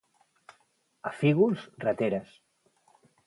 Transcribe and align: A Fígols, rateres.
A 1.09 1.11
Fígols, 1.19 1.67
rateres. 1.85 2.31